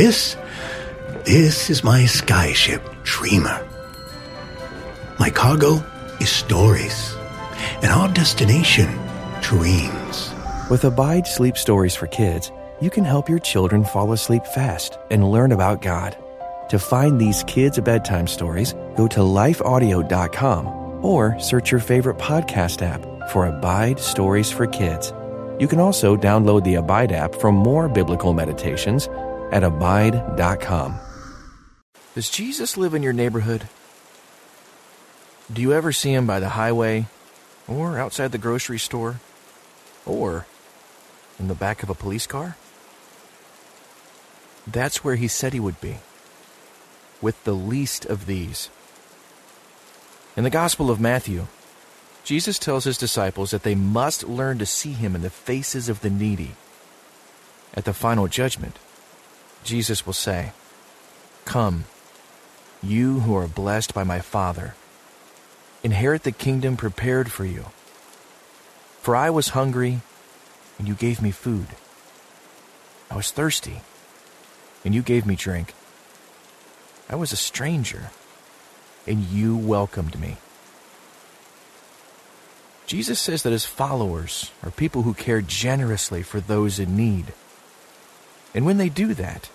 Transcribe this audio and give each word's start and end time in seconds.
this, 0.00 0.34
this 1.24 1.68
is 1.68 1.84
my 1.84 2.04
skyship, 2.04 2.80
Dreamer. 3.02 3.68
My 5.18 5.28
cargo 5.28 5.84
is 6.18 6.30
stories, 6.30 7.14
and 7.82 7.92
our 7.92 8.08
destination, 8.08 8.88
dreams. 9.42 10.32
With 10.70 10.84
Abide 10.84 11.26
Sleep 11.26 11.58
Stories 11.58 11.94
for 11.94 12.06
Kids, 12.06 12.50
you 12.80 12.88
can 12.88 13.04
help 13.04 13.28
your 13.28 13.40
children 13.40 13.84
fall 13.84 14.14
asleep 14.14 14.46
fast 14.46 14.96
and 15.10 15.30
learn 15.30 15.52
about 15.52 15.82
God. 15.82 16.16
To 16.70 16.78
find 16.78 17.20
these 17.20 17.44
kids' 17.44 17.78
bedtime 17.78 18.26
stories, 18.26 18.72
go 18.96 19.06
to 19.08 19.20
lifeaudio.com 19.20 21.04
or 21.04 21.38
search 21.38 21.70
your 21.70 21.80
favorite 21.80 22.16
podcast 22.16 22.80
app 22.80 23.04
for 23.28 23.44
Abide 23.48 24.00
Stories 24.00 24.50
for 24.50 24.66
Kids. 24.66 25.12
You 25.58 25.68
can 25.68 25.78
also 25.78 26.16
download 26.16 26.64
the 26.64 26.76
Abide 26.76 27.12
app 27.12 27.34
for 27.34 27.52
more 27.52 27.86
biblical 27.86 28.32
meditations 28.32 29.06
at 29.50 29.64
abide.com. 29.64 30.98
Does 32.14 32.30
Jesus 32.30 32.76
live 32.76 32.94
in 32.94 33.02
your 33.02 33.12
neighborhood? 33.12 33.68
Do 35.52 35.62
you 35.62 35.72
ever 35.72 35.92
see 35.92 36.12
him 36.12 36.26
by 36.26 36.40
the 36.40 36.50
highway, 36.50 37.06
or 37.66 37.98
outside 37.98 38.32
the 38.32 38.38
grocery 38.38 38.78
store, 38.78 39.20
or 40.06 40.46
in 41.38 41.48
the 41.48 41.54
back 41.54 41.82
of 41.82 41.90
a 41.90 41.94
police 41.94 42.26
car? 42.26 42.56
That's 44.66 45.02
where 45.02 45.16
he 45.16 45.28
said 45.28 45.52
he 45.52 45.60
would 45.60 45.80
be, 45.80 45.96
with 47.20 47.42
the 47.44 47.54
least 47.54 48.04
of 48.04 48.26
these. 48.26 48.70
In 50.36 50.44
the 50.44 50.50
Gospel 50.50 50.90
of 50.90 51.00
Matthew, 51.00 51.46
Jesus 52.22 52.58
tells 52.58 52.84
his 52.84 52.98
disciples 52.98 53.50
that 53.50 53.62
they 53.62 53.74
must 53.74 54.28
learn 54.28 54.58
to 54.58 54.66
see 54.66 54.92
him 54.92 55.16
in 55.16 55.22
the 55.22 55.30
faces 55.30 55.88
of 55.88 56.00
the 56.00 56.10
needy. 56.10 56.52
At 57.74 57.84
the 57.84 57.92
final 57.92 58.28
judgment, 58.28 58.78
Jesus 59.64 60.06
will 60.06 60.12
say, 60.12 60.52
Come, 61.44 61.84
you 62.82 63.20
who 63.20 63.36
are 63.36 63.46
blessed 63.46 63.94
by 63.94 64.04
my 64.04 64.20
Father, 64.20 64.74
inherit 65.82 66.22
the 66.22 66.32
kingdom 66.32 66.76
prepared 66.76 67.30
for 67.30 67.44
you. 67.44 67.66
For 69.02 69.16
I 69.16 69.30
was 69.30 69.50
hungry, 69.50 70.00
and 70.78 70.86
you 70.88 70.94
gave 70.94 71.22
me 71.22 71.30
food. 71.30 71.68
I 73.10 73.16
was 73.16 73.30
thirsty, 73.30 73.82
and 74.84 74.94
you 74.94 75.02
gave 75.02 75.26
me 75.26 75.36
drink. 75.36 75.74
I 77.08 77.16
was 77.16 77.32
a 77.32 77.36
stranger, 77.36 78.10
and 79.06 79.24
you 79.24 79.56
welcomed 79.56 80.18
me. 80.20 80.36
Jesus 82.86 83.20
says 83.20 83.42
that 83.42 83.52
his 83.52 83.66
followers 83.66 84.50
are 84.62 84.70
people 84.70 85.02
who 85.02 85.14
care 85.14 85.40
generously 85.40 86.22
for 86.22 86.40
those 86.40 86.78
in 86.78 86.96
need. 86.96 87.32
And 88.54 88.66
when 88.66 88.78
they 88.78 88.88
do 88.88 89.14
that, 89.14 89.50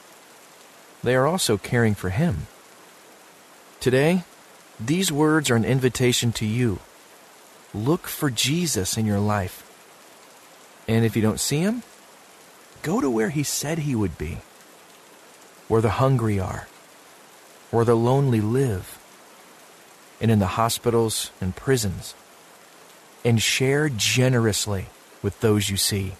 they 1.04 1.16
are 1.16 1.28
also 1.28 1.58
caring 1.58 1.96
for 1.96 2.10
him. 2.10 2.48
Today, 3.80 4.24
these 4.80 5.12
words 5.12 5.50
are 5.50 5.56
an 5.56 5.66
invitation 5.66 6.32
to 6.34 6.46
you. 6.46 6.80
Look 7.74 8.08
for 8.08 8.30
Jesus 8.30 8.98
in 8.98 9.06
your 9.06 9.20
life. 9.20 9.62
And 10.88 11.06
if 11.06 11.16
you 11.16 11.22
don't 11.22 11.40
see 11.40 11.60
him, 11.60 11.84
go 12.82 13.02
to 13.02 13.10
where 13.10 13.30
he 13.30 13.44
said 13.44 13.80
he 13.80 13.96
would 13.96 14.18
be, 14.18 14.40
where 15.68 15.82
the 15.82 16.02
hungry 16.02 16.40
are, 16.40 16.68
where 17.72 17.86
the 17.86 17.96
lonely 17.96 18.42
live, 18.42 18.98
and 20.22 20.32
in 20.32 20.40
the 20.40 20.56
hospitals 20.56 21.32
and 21.42 21.56
prisons 21.56 22.16
and 23.26 23.42
share 23.42 23.90
generously 23.90 24.86
with 25.24 25.40
those 25.42 25.70
you 25.70 25.76
see. 25.76 26.14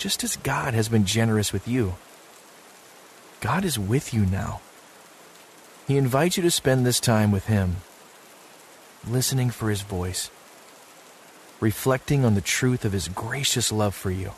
Just 0.00 0.24
as 0.24 0.36
God 0.36 0.72
has 0.72 0.88
been 0.88 1.04
generous 1.04 1.52
with 1.52 1.68
you, 1.68 1.96
God 3.42 3.66
is 3.66 3.78
with 3.78 4.14
you 4.14 4.24
now. 4.24 4.62
He 5.86 5.98
invites 5.98 6.38
you 6.38 6.42
to 6.42 6.50
spend 6.50 6.86
this 6.86 7.00
time 7.00 7.30
with 7.30 7.48
Him, 7.48 7.76
listening 9.06 9.50
for 9.50 9.68
His 9.68 9.82
voice, 9.82 10.30
reflecting 11.60 12.24
on 12.24 12.34
the 12.34 12.40
truth 12.40 12.86
of 12.86 12.92
His 12.92 13.08
gracious 13.08 13.70
love 13.70 13.94
for 13.94 14.10
you, 14.10 14.32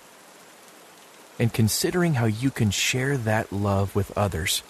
and 1.38 1.54
considering 1.54 2.14
how 2.14 2.26
you 2.26 2.50
can 2.50 2.72
share 2.72 3.16
that 3.16 3.52
love 3.52 3.94
with 3.94 4.10
others. 4.18 4.64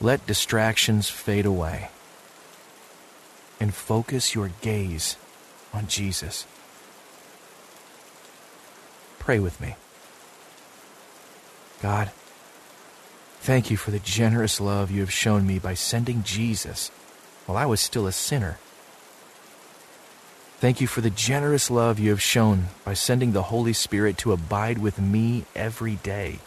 Let 0.00 0.28
distractions 0.28 1.10
fade 1.10 1.44
away 1.44 1.90
and 3.58 3.74
focus 3.74 4.36
your 4.36 4.52
gaze 4.60 5.16
on 5.74 5.88
Jesus. 5.88 6.46
Pray 9.28 9.40
with 9.40 9.60
me. 9.60 9.74
God, 11.82 12.10
thank 13.40 13.70
you 13.70 13.76
for 13.76 13.90
the 13.90 13.98
generous 13.98 14.58
love 14.58 14.90
you 14.90 15.00
have 15.00 15.12
shown 15.12 15.46
me 15.46 15.58
by 15.58 15.74
sending 15.74 16.22
Jesus 16.22 16.90
while 17.44 17.58
I 17.58 17.66
was 17.66 17.78
still 17.78 18.06
a 18.06 18.12
sinner. 18.12 18.56
Thank 20.60 20.80
you 20.80 20.86
for 20.86 21.02
the 21.02 21.10
generous 21.10 21.70
love 21.70 21.98
you 21.98 22.08
have 22.08 22.22
shown 22.22 22.68
by 22.86 22.94
sending 22.94 23.32
the 23.32 23.42
Holy 23.42 23.74
Spirit 23.74 24.16
to 24.16 24.32
abide 24.32 24.78
with 24.78 24.98
me 24.98 25.44
every 25.54 25.96
day. 25.96 26.38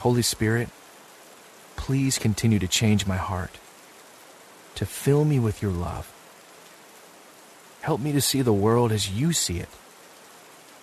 Holy 0.00 0.22
Spirit, 0.22 0.70
please 1.76 2.18
continue 2.18 2.58
to 2.58 2.66
change 2.66 3.06
my 3.06 3.16
heart 3.16 3.52
to 4.74 4.84
fill 4.84 5.24
me 5.24 5.38
with 5.38 5.62
your 5.62 5.70
love. 5.70 6.12
Help 7.82 8.00
me 8.00 8.10
to 8.10 8.20
see 8.20 8.42
the 8.42 8.52
world 8.52 8.90
as 8.90 9.08
you 9.08 9.32
see 9.32 9.60
it. 9.60 9.68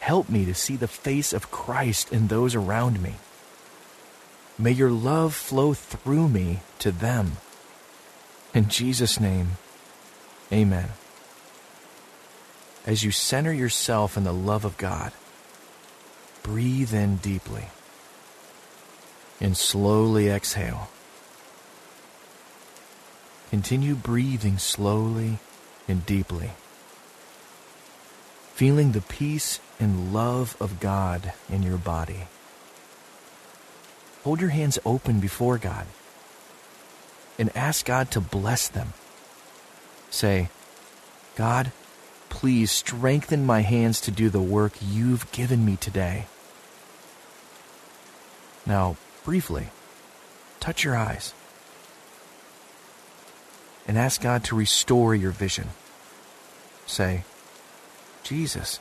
Help 0.05 0.29
me 0.29 0.45
to 0.45 0.53
see 0.53 0.75
the 0.75 0.87
face 0.87 1.33
of 1.33 1.49
Christ 1.49 2.13
in 2.13 2.27
those 2.27 2.53
around 2.53 3.01
me. 3.01 3.15
May 4.55 4.69
your 4.69 4.91
love 4.91 5.33
flow 5.33 5.73
through 5.73 6.29
me 6.29 6.59
to 6.77 6.91
them. 6.91 7.37
In 8.53 8.69
Jesus' 8.69 9.19
name, 9.19 9.53
amen. 10.53 10.89
As 12.85 13.03
you 13.03 13.09
center 13.09 13.51
yourself 13.51 14.15
in 14.15 14.25
the 14.25 14.31
love 14.31 14.63
of 14.63 14.77
God, 14.77 15.11
breathe 16.43 16.93
in 16.93 17.17
deeply 17.17 17.69
and 19.41 19.57
slowly 19.57 20.29
exhale. 20.29 20.91
Continue 23.49 23.95
breathing 23.95 24.59
slowly 24.59 25.39
and 25.87 26.05
deeply, 26.05 26.51
feeling 28.55 28.93
the 28.93 29.01
peace 29.01 29.59
and 29.81 30.13
love 30.13 30.55
of 30.61 30.79
God 30.79 31.33
in 31.49 31.61
your 31.61 31.77
body. 31.77 32.21
Hold 34.23 34.39
your 34.39 34.51
hands 34.51 34.79
open 34.85 35.19
before 35.19 35.57
God 35.57 35.85
and 37.37 37.55
ask 37.55 37.85
God 37.85 38.11
to 38.11 38.21
bless 38.21 38.69
them. 38.69 38.93
Say, 40.09 40.47
God, 41.35 41.73
please 42.29 42.71
strengthen 42.71 43.45
my 43.45 43.59
hands 43.59 43.99
to 44.01 44.11
do 44.11 44.29
the 44.29 44.39
work 44.39 44.71
you've 44.81 45.29
given 45.33 45.65
me 45.65 45.75
today. 45.75 46.27
Now, 48.65 48.95
briefly, 49.25 49.67
touch 50.61 50.85
your 50.85 50.95
eyes 50.95 51.33
and 53.85 53.97
ask 53.97 54.21
God 54.21 54.45
to 54.45 54.55
restore 54.55 55.13
your 55.13 55.31
vision. 55.31 55.71
Say, 56.87 57.25
Jesus, 58.25 58.79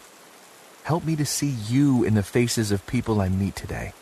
help 0.85 1.05
me 1.05 1.17
to 1.17 1.27
see 1.27 1.51
you 1.51 2.03
in 2.03 2.15
the 2.15 2.23
faces 2.23 2.73
of 2.73 2.87
people 2.87 3.21
I 3.21 3.29
meet 3.29 3.55
today. 3.55 3.93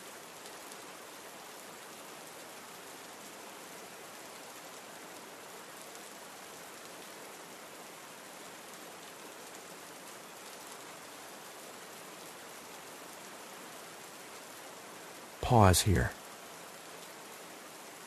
Pause 15.41 15.81
here. 15.81 16.11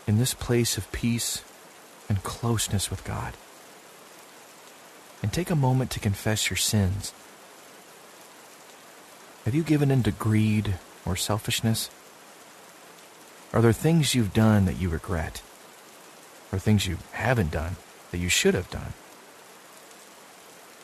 In 0.07 0.17
this 0.17 0.33
place 0.33 0.79
of 0.79 0.91
peace 0.91 1.45
and 2.09 2.23
closeness 2.23 2.91
with 2.91 3.05
God. 3.05 3.35
And 5.23 5.33
take 5.33 5.51
a 5.51 5.57
moment 5.57 5.91
to 5.93 6.01
confess 6.01 6.51
your 6.51 6.57
sins. 6.57 7.13
Have 9.45 9.55
you 9.55 9.63
given 9.63 9.91
in 9.91 10.03
to 10.03 10.11
greed 10.11 10.75
or 11.05 11.17
selfishness? 11.17 11.89
Are 13.53 13.63
there 13.63 13.73
things 13.73 14.15
you've 14.15 14.35
done 14.35 14.67
that 14.67 14.79
you 14.79 14.89
regret? 14.89 15.43
Or 16.53 16.59
things 16.59 16.87
you 16.87 16.99
haven't 17.13 17.51
done 17.51 17.77
that 18.11 18.19
you 18.19 18.29
should 18.29 18.55
have 18.55 18.71
done? 18.71 18.93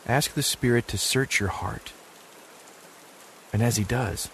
Ask 0.07 0.33
the 0.33 0.43
Spirit 0.43 0.87
to 0.89 0.97
search 0.97 1.39
your 1.39 1.49
heart. 1.49 1.93
And 3.53 3.61
as 3.61 3.77
He 3.77 3.83
does, 3.83 4.29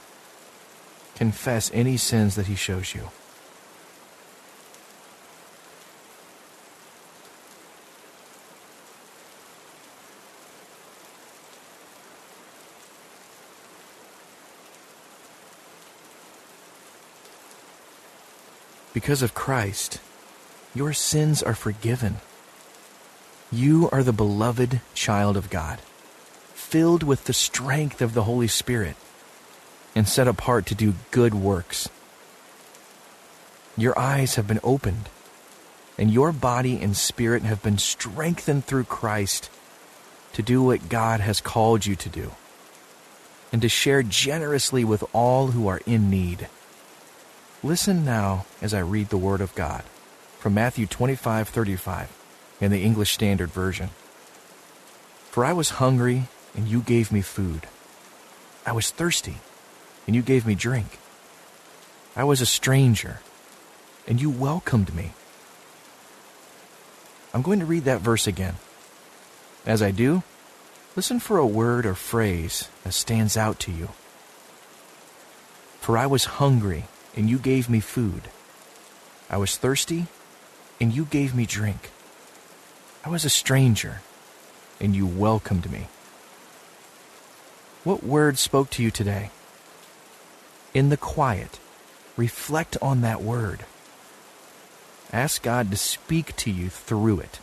confess 1.15 1.69
any 1.73 1.97
sins 1.97 2.35
that 2.35 2.47
He 2.47 2.55
shows 2.55 2.95
you. 2.95 3.09
Because 18.99 19.21
of 19.21 19.33
Christ, 19.33 20.01
your 20.75 20.91
sins 20.91 21.41
are 21.41 21.55
forgiven. 21.55 22.17
You 23.49 23.89
are 23.93 24.03
the 24.03 24.11
beloved 24.11 24.81
child 24.93 25.37
of 25.37 25.49
God, 25.49 25.79
filled 26.53 27.03
with 27.03 27.23
the 27.23 27.31
strength 27.31 28.01
of 28.01 28.13
the 28.13 28.23
Holy 28.23 28.49
Spirit, 28.49 28.97
and 29.95 30.05
set 30.05 30.27
apart 30.27 30.65
to 30.65 30.75
do 30.75 30.95
good 31.11 31.33
works. 31.33 31.87
Your 33.77 33.97
eyes 33.97 34.35
have 34.35 34.49
been 34.49 34.59
opened, 34.65 35.07
and 35.97 36.11
your 36.11 36.33
body 36.33 36.77
and 36.81 36.97
spirit 36.97 37.43
have 37.43 37.63
been 37.63 37.77
strengthened 37.77 38.65
through 38.65 38.83
Christ 38.83 39.49
to 40.33 40.41
do 40.41 40.61
what 40.61 40.89
God 40.89 41.21
has 41.21 41.39
called 41.39 41.85
you 41.85 41.95
to 41.95 42.09
do, 42.09 42.33
and 43.53 43.61
to 43.61 43.69
share 43.69 44.03
generously 44.03 44.83
with 44.83 45.05
all 45.13 45.51
who 45.51 45.69
are 45.69 45.79
in 45.85 46.09
need. 46.09 46.49
Listen 47.61 48.06
now 48.06 48.45
as 48.61 48.73
I 48.73 48.79
read 48.79 49.09
the 49.09 49.17
Word 49.17 49.41
of 49.41 49.53
God 49.53 49.83
from 50.38 50.53
Matthew 50.53 50.88
25:35 50.88 52.07
in 52.61 52.71
the 52.71 52.81
English 52.81 53.11
Standard 53.11 53.51
Version. 53.51 53.89
For 55.29 55.44
I 55.44 55.51
was 55.51 55.71
hungry, 55.71 56.29
and 56.56 56.69
you 56.69 56.79
gave 56.79 57.11
me 57.11 57.21
food. 57.21 57.67
I 58.65 58.71
was 58.71 58.91
thirsty, 58.91 59.39
and 60.07 60.15
you 60.15 60.21
gave 60.21 60.45
me 60.45 60.56
drink. 60.56 61.00
I 62.15 62.23
was 62.23 62.39
a 62.39 62.45
stranger, 62.45 63.19
and 64.07 64.21
you 64.21 64.29
welcomed 64.29 64.95
me. 64.95 65.11
I'm 67.33 67.41
going 67.41 67.59
to 67.59 67.65
read 67.65 67.83
that 67.83 68.00
verse 68.00 68.25
again. 68.25 68.56
As 69.65 69.81
I 69.81 69.91
do, 69.91 70.23
listen 70.95 71.19
for 71.19 71.38
a 71.38 71.45
word 71.45 71.85
or 71.85 71.94
phrase 71.94 72.69
that 72.85 72.94
stands 72.94 73.35
out 73.35 73.59
to 73.59 73.71
you. 73.71 73.89
For 75.81 75.97
I 75.97 76.06
was 76.06 76.39
hungry, 76.39 76.85
and 77.15 77.29
you 77.29 77.38
gave 77.38 77.69
me 77.69 77.79
food. 77.79 78.29
I 79.29 79.38
was 79.38 79.57
thirsty, 79.57 80.07
and 80.81 80.94
you 80.94 81.06
gave 81.06 81.35
me 81.35 81.45
drink. 81.45 81.91
I 83.06 83.09
was 83.09 83.25
a 83.25 83.29
stranger, 83.29 84.01
and 84.79 84.95
you 84.95 85.06
welcomed 85.06 85.71
me. 85.71 85.88
What 87.83 88.03
word 88.03 88.38
spoke 88.38 88.69
to 88.71 88.83
you 88.83 88.91
today? 88.91 89.31
In 90.73 90.89
the 90.89 90.97
quiet, 90.97 91.59
reflect 92.17 92.77
on 92.81 93.01
that 93.01 93.21
word. 93.21 93.65
Ask 95.11 95.41
God 95.41 95.71
to 95.71 95.77
speak 95.77 96.35
to 96.38 96.51
you 96.51 96.69
through 96.69 97.21
it. 97.21 97.39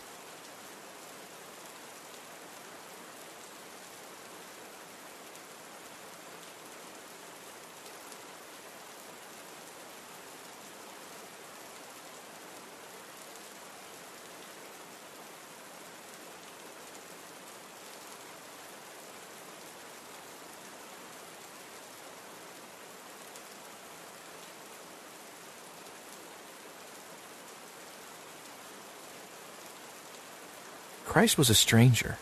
Christ 31.06 31.38
was 31.38 31.48
a 31.48 31.54
stranger. 31.54 32.18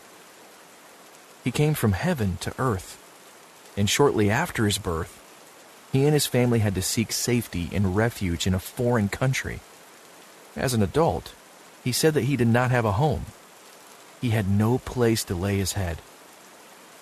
He 1.43 1.51
came 1.51 1.73
from 1.73 1.91
heaven 1.91 2.37
to 2.41 2.53
earth, 2.57 2.97
and 3.75 3.89
shortly 3.89 4.29
after 4.29 4.65
his 4.65 4.77
birth, 4.77 5.21
he 5.91 6.05
and 6.05 6.13
his 6.13 6.27
family 6.27 6.59
had 6.59 6.75
to 6.75 6.81
seek 6.81 7.11
safety 7.11 7.69
and 7.73 7.95
refuge 7.95 8.47
in 8.47 8.53
a 8.53 8.59
foreign 8.59 9.09
country. 9.09 9.59
As 10.55 10.73
an 10.73 10.81
adult, 10.81 11.33
he 11.83 11.91
said 11.91 12.13
that 12.13 12.23
he 12.23 12.37
did 12.37 12.47
not 12.47 12.71
have 12.71 12.85
a 12.85 12.93
home. 12.93 13.25
He 14.21 14.29
had 14.29 14.49
no 14.49 14.77
place 14.79 15.23
to 15.25 15.35
lay 15.35 15.57
his 15.57 15.73
head. 15.73 16.01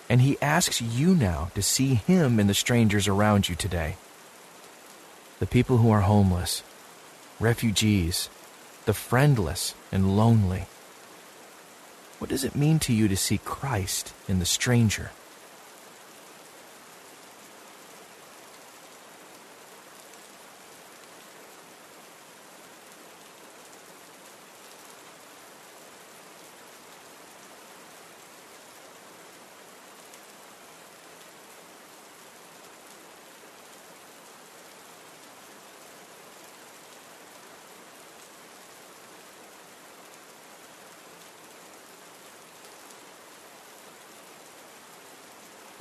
And 0.09 0.21
he 0.21 0.41
asks 0.41 0.81
you 0.81 1.15
now 1.15 1.51
to 1.56 1.62
see 1.62 1.95
him 1.95 2.39
in 2.39 2.47
the 2.47 2.53
strangers 2.53 3.07
around 3.07 3.47
you 3.50 3.56
today. 3.56 3.95
The 5.39 5.47
people 5.47 5.77
who 5.77 5.91
are 5.91 6.01
homeless, 6.01 6.63
refugees, 7.39 8.30
the 8.85 8.94
friendless 8.94 9.74
and 9.91 10.18
lonely. 10.18 10.65
What 12.24 12.30
does 12.30 12.46
it 12.46 12.56
mean 12.56 12.80
to 12.80 12.94
you 12.94 13.10
to 13.10 13.18
see 13.18 13.38
Christ 13.38 14.14
in 14.30 14.40
the 14.40 14.46
stranger? 14.46 15.12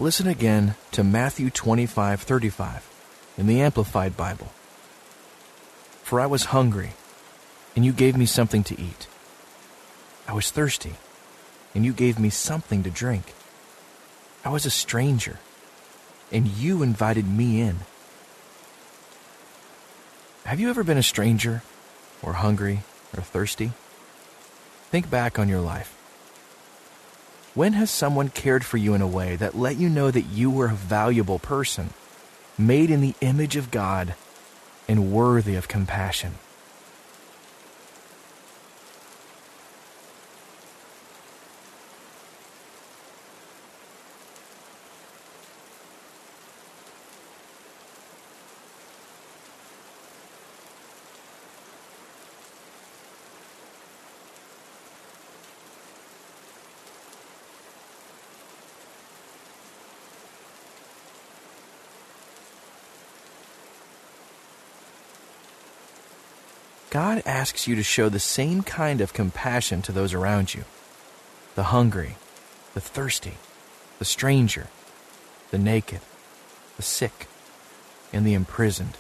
Listen 0.02 0.26
again 0.26 0.74
to 0.90 1.04
Matthew 1.04 1.48
25:35 1.48 2.82
in 3.38 3.46
the 3.46 3.60
Amplified 3.60 4.16
Bible. 4.16 4.50
For 6.02 6.20
I 6.20 6.26
was 6.26 6.46
hungry, 6.46 6.94
and 7.76 7.84
you 7.84 7.92
gave 7.92 8.16
me 8.16 8.26
something 8.26 8.64
to 8.64 8.74
eat. 8.80 9.06
I 10.26 10.32
was 10.32 10.50
thirsty, 10.50 10.96
and 11.72 11.84
you 11.84 11.92
gave 11.92 12.18
me 12.18 12.30
something 12.30 12.82
to 12.82 12.90
drink. 12.90 13.32
I 14.44 14.48
was 14.48 14.66
a 14.66 14.70
stranger, 14.70 15.38
and 16.32 16.48
you 16.48 16.82
invited 16.82 17.28
me 17.28 17.60
in. 17.60 17.86
Have 20.46 20.58
you 20.58 20.68
ever 20.68 20.82
been 20.82 20.98
a 20.98 21.10
stranger, 21.14 21.62
or 22.22 22.32
hungry, 22.32 22.82
or 23.16 23.22
thirsty? 23.22 23.70
Think 24.90 25.08
back 25.08 25.38
on 25.38 25.48
your 25.48 25.60
life. 25.60 25.94
When 27.54 27.74
has 27.74 27.90
someone 27.90 28.30
cared 28.30 28.64
for 28.64 28.78
you 28.78 28.94
in 28.94 29.02
a 29.02 29.06
way 29.06 29.36
that 29.36 29.54
let 29.54 29.76
you 29.76 29.90
know 29.90 30.10
that 30.10 30.22
you 30.22 30.50
were 30.50 30.70
a 30.70 30.74
valuable 30.74 31.38
person, 31.38 31.90
made 32.56 32.90
in 32.90 33.02
the 33.02 33.14
image 33.20 33.56
of 33.56 33.70
God, 33.70 34.14
and 34.88 35.12
worthy 35.12 35.54
of 35.54 35.68
compassion? 35.68 36.36
God 66.92 67.22
asks 67.24 67.66
you 67.66 67.74
to 67.76 67.82
show 67.82 68.10
the 68.10 68.20
same 68.20 68.62
kind 68.62 69.00
of 69.00 69.14
compassion 69.14 69.80
to 69.80 69.92
those 69.92 70.12
around 70.12 70.52
you 70.52 70.64
the 71.54 71.72
hungry, 71.72 72.16
the 72.74 72.82
thirsty, 72.82 73.38
the 73.98 74.04
stranger, 74.04 74.66
the 75.50 75.56
naked, 75.56 76.00
the 76.76 76.82
sick, 76.82 77.28
and 78.12 78.26
the 78.26 78.34
imprisoned. 78.34 78.98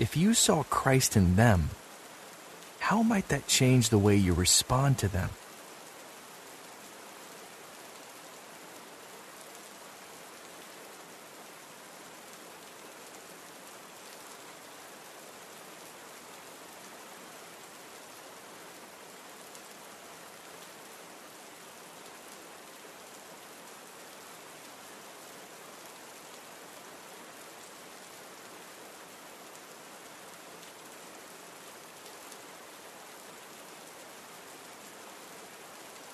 If 0.00 0.16
you 0.16 0.34
saw 0.34 0.64
Christ 0.64 1.16
in 1.16 1.36
them, 1.36 1.70
how 2.80 3.04
might 3.04 3.28
that 3.28 3.46
change 3.46 3.90
the 3.90 3.98
way 3.98 4.16
you 4.16 4.32
respond 4.32 4.98
to 4.98 5.06
them? 5.06 5.30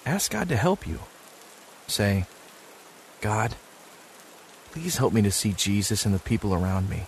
Ask 0.07 0.31
God 0.31 0.49
to 0.49 0.57
help 0.57 0.87
you. 0.87 1.01
Say, 1.89 2.27
God, 3.21 3.57
please 4.71 4.99
help 4.99 5.13
me 5.13 5.21
to 5.23 5.33
see 5.33 5.53
Jesus 5.53 6.07
and 6.07 6.15
the 6.15 6.21
people 6.21 6.55
around 6.55 6.89
me 6.89 7.07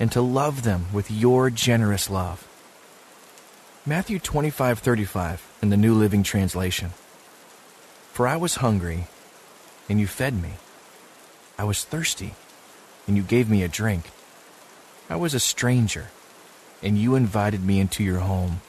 and 0.00 0.10
to 0.10 0.20
love 0.20 0.64
them 0.64 0.86
with 0.92 1.12
your 1.12 1.48
generous 1.48 2.10
love. 2.10 2.48
Matthew 3.86 4.18
25:35 4.18 5.40
in 5.62 5.70
the 5.70 5.76
New 5.76 5.94
Living 5.94 6.24
Translation. 6.24 6.90
For 8.12 8.26
I 8.26 8.36
was 8.36 8.56
hungry, 8.56 9.06
and 9.88 10.00
you 10.00 10.08
fed 10.08 10.34
me. 10.34 10.54
I 11.56 11.64
was 11.64 11.84
thirsty, 11.84 12.34
and 13.06 13.16
you 13.16 13.22
gave 13.22 13.48
me 13.48 13.62
a 13.62 13.68
drink. 13.68 14.10
I 15.08 15.16
was 15.16 15.34
a 15.34 15.40
stranger, 15.40 16.10
and 16.82 16.98
you 16.98 17.14
invited 17.14 17.62
me 17.64 17.78
into 17.78 18.02
your 18.02 18.20
home. 18.20 18.60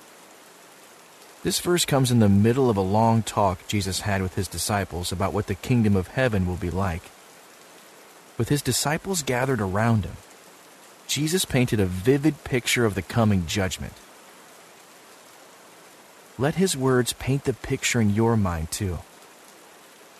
This 1.43 1.59
verse 1.59 1.83
comes 1.83 2.09
in 2.09 2.19
the 2.19 2.29
middle 2.29 2.69
of 2.69 2.77
a 2.77 2.81
long 2.81 3.21
talk 3.21 3.67
Jesus 3.67 4.01
had 4.01 4.21
with 4.21 4.35
his 4.35 4.47
disciples 4.47 5.11
about 5.11 5.33
what 5.33 5.47
the 5.47 5.55
kingdom 5.55 5.93
of 5.93 6.07
heaven 6.07 6.47
will 6.47 6.55
be 6.55 6.69
like. 6.69 7.03
With 8.37 8.47
his 8.47 8.61
disciples 8.61 9.23
gathered 9.23 9.59
around 9.59 10.05
him, 10.05 10.15
Jesus 11.05 11.43
painted 11.43 11.81
a 11.81 11.85
vivid 11.85 12.45
picture 12.45 12.85
of 12.85 12.95
the 12.95 13.01
coming 13.01 13.45
judgment. 13.45 13.91
Let 16.37 16.55
his 16.55 16.77
words 16.77 17.11
paint 17.11 17.43
the 17.43 17.53
picture 17.53 17.99
in 17.99 18.15
your 18.15 18.37
mind, 18.37 18.71
too. 18.71 18.99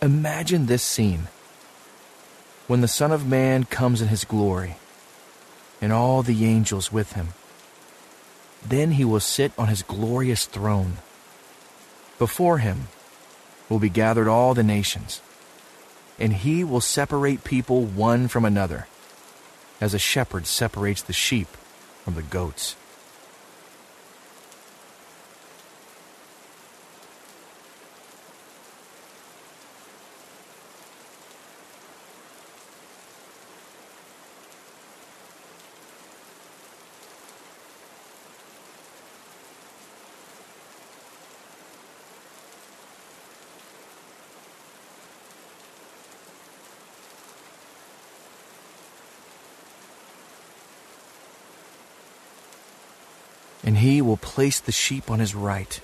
Imagine 0.01 0.65
this 0.65 0.83
scene 0.83 1.29
when 2.67 2.81
the 2.81 2.87
Son 2.89 3.13
of 3.13 3.25
Man 3.25 3.63
comes 3.63 4.01
in 4.01 4.09
his 4.09 4.25
glory 4.25 4.75
and 5.81 5.93
all 5.93 6.21
the 6.21 6.43
angels 6.45 6.91
with 6.91 7.13
him. 7.13 7.29
Then 8.65 8.91
he 8.91 9.05
will 9.05 9.21
sit 9.21 9.53
on 9.57 9.69
his 9.69 9.83
glorious 9.83 10.45
throne 10.45 10.97
before 12.23 12.59
him 12.59 12.87
will 13.67 13.79
be 13.79 13.89
gathered 13.89 14.29
all 14.29 14.53
the 14.53 14.63
nations, 14.63 15.19
and 16.17 16.31
he 16.31 16.63
will 16.63 16.79
separate 16.79 17.43
people 17.43 17.83
one 17.83 18.29
from 18.29 18.45
another, 18.45 18.87
as 19.81 19.93
a 19.93 19.99
shepherd 19.99 20.47
separates 20.47 21.01
the 21.01 21.11
sheep 21.11 21.49
from 22.05 22.15
the 22.15 22.21
goats. 22.21 22.77
And 53.63 53.77
he 53.77 54.01
will 54.01 54.17
place 54.17 54.59
the 54.59 54.71
sheep 54.71 55.09
on 55.09 55.19
his 55.19 55.33
right, 55.33 55.79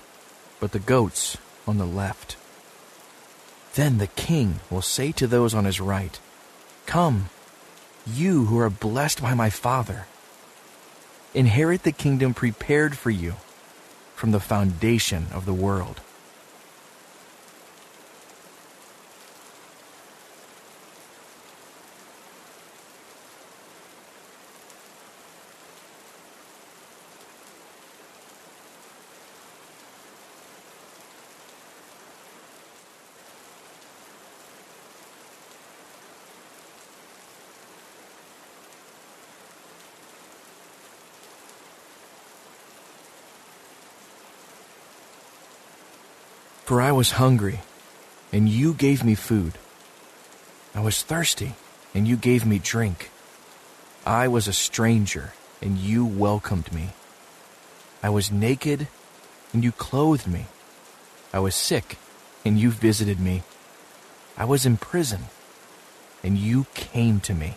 but 0.60 0.72
the 0.72 0.78
goats 0.78 1.38
on 1.66 1.78
the 1.78 1.86
left. 1.86 2.36
Then 3.74 3.98
the 3.98 4.08
king 4.08 4.60
will 4.70 4.82
say 4.82 5.12
to 5.12 5.26
those 5.26 5.54
on 5.54 5.64
his 5.64 5.80
right, 5.80 6.18
Come, 6.86 7.30
you 8.06 8.46
who 8.46 8.58
are 8.58 8.70
blessed 8.70 9.22
by 9.22 9.34
my 9.34 9.50
Father. 9.50 10.06
Inherit 11.34 11.84
the 11.84 11.92
kingdom 11.92 12.34
prepared 12.34 12.98
for 12.98 13.10
you 13.10 13.36
from 14.14 14.32
the 14.32 14.40
foundation 14.40 15.28
of 15.32 15.46
the 15.46 15.54
world. 15.54 16.00
For 46.70 46.80
I 46.80 46.92
was 46.92 47.18
hungry, 47.18 47.62
and 48.32 48.48
you 48.48 48.74
gave 48.74 49.02
me 49.02 49.16
food. 49.16 49.58
I 50.72 50.78
was 50.78 51.02
thirsty, 51.02 51.54
and 51.96 52.06
you 52.06 52.16
gave 52.16 52.46
me 52.46 52.60
drink. 52.60 53.10
I 54.06 54.28
was 54.28 54.46
a 54.46 54.52
stranger, 54.52 55.32
and 55.60 55.76
you 55.76 56.06
welcomed 56.06 56.72
me. 56.72 56.90
I 58.04 58.10
was 58.10 58.30
naked, 58.30 58.86
and 59.52 59.64
you 59.64 59.72
clothed 59.72 60.28
me. 60.28 60.46
I 61.32 61.40
was 61.40 61.56
sick, 61.56 61.98
and 62.44 62.56
you 62.56 62.70
visited 62.70 63.18
me. 63.18 63.42
I 64.38 64.44
was 64.44 64.64
in 64.64 64.76
prison, 64.76 65.22
and 66.22 66.38
you 66.38 66.66
came 66.74 67.18
to 67.22 67.34
me. 67.34 67.56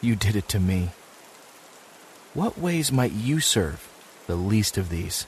you 0.00 0.16
did 0.16 0.36
it 0.36 0.48
to 0.48 0.60
me. 0.60 0.90
What 2.32 2.58
ways 2.58 2.92
might 2.92 3.12
you 3.12 3.40
serve 3.40 3.88
the 4.26 4.36
least 4.36 4.78
of 4.78 4.88
these? 4.88 5.26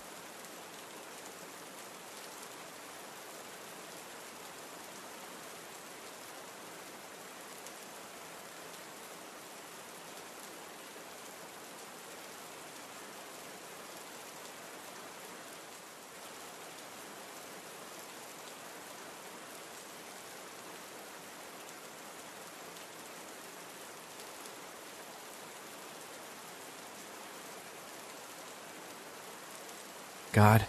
God, 30.33 30.65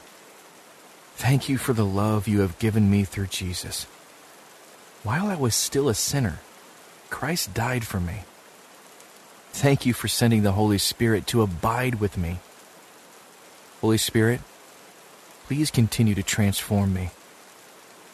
thank 1.16 1.48
you 1.48 1.58
for 1.58 1.72
the 1.72 1.86
love 1.86 2.28
you 2.28 2.42
have 2.42 2.60
given 2.60 2.90
me 2.90 3.06
through 3.06 3.28
Jesus. 3.28 3.86
While 5.04 5.28
I 5.28 5.36
was 5.36 5.56
still 5.56 5.88
a 5.88 5.94
sinner, 5.94 6.40
Christ 7.10 7.54
died 7.54 7.86
for 7.86 8.00
me. 8.00 8.24
Thank 9.52 9.86
you 9.86 9.94
for 9.94 10.08
sending 10.08 10.44
the 10.44 10.54
Holy 10.54 10.78
Spirit 10.78 11.28
to 11.28 11.42
abide 11.42 11.96
with 11.96 12.18
me. 12.18 12.40
Holy 13.82 13.98
Spirit, 13.98 14.42
please 15.46 15.72
continue 15.72 16.16
to 16.16 16.24
transform 16.24 16.94
me 16.94 17.12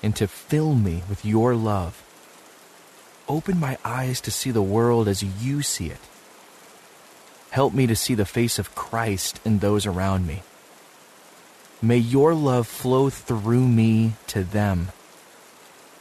and 0.03 0.15
to 0.15 0.27
fill 0.27 0.75
me 0.75 1.03
with 1.09 1.25
your 1.25 1.55
love. 1.55 2.03
Open 3.27 3.59
my 3.59 3.77
eyes 3.85 4.21
to 4.21 4.31
see 4.31 4.51
the 4.51 4.61
world 4.61 5.07
as 5.07 5.23
you 5.23 5.61
see 5.61 5.87
it. 5.87 5.99
Help 7.51 7.73
me 7.73 7.87
to 7.87 7.95
see 7.95 8.15
the 8.15 8.25
face 8.25 8.59
of 8.59 8.75
Christ 8.75 9.39
in 9.45 9.59
those 9.59 9.85
around 9.85 10.27
me. 10.27 10.43
May 11.81 11.97
your 11.97 12.33
love 12.33 12.67
flow 12.67 13.09
through 13.09 13.67
me 13.67 14.13
to 14.27 14.43
them. 14.43 14.89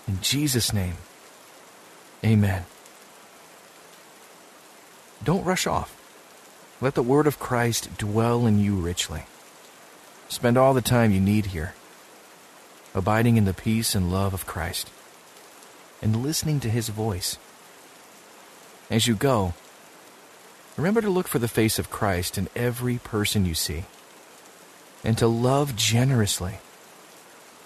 In 0.09 0.21
Jesus' 0.21 0.73
name, 0.73 0.97
amen. 2.25 2.65
Don't 5.23 5.45
rush 5.45 5.67
off. 5.67 5.95
Let 6.81 6.95
the 6.95 7.03
word 7.03 7.27
of 7.27 7.39
Christ 7.39 7.97
dwell 7.99 8.47
in 8.47 8.59
you 8.59 8.75
richly. 8.77 9.23
Spend 10.29 10.57
all 10.57 10.75
the 10.75 10.81
time 10.81 11.13
you 11.13 11.21
need 11.21 11.47
here, 11.47 11.75
abiding 12.95 13.37
in 13.37 13.45
the 13.45 13.55
peace 13.55 13.95
and 13.95 14.13
love 14.13 14.35
of 14.35 14.47
Christ, 14.47 14.91
and 16.03 16.23
listening 16.23 16.61
to 16.61 16.71
his 16.71 16.89
voice. 16.89 17.39
As 18.91 19.07
you 19.07 19.15
go, 19.15 19.55
remember 20.77 21.01
to 21.01 21.11
look 21.11 21.29
for 21.29 21.39
the 21.39 21.49
face 21.49 21.79
of 21.79 21.91
Christ 21.91 22.39
in 22.39 22.49
every 22.55 22.99
person 22.99 23.45
you 23.45 23.55
see, 23.55 23.85
and 25.05 25.17
to 25.19 25.27
love 25.27 25.77
generously 25.77 26.59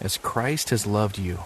as 0.01 0.19
Christ 0.19 0.71
has 0.71 0.87
loved 0.87 1.19
you. 1.19 1.41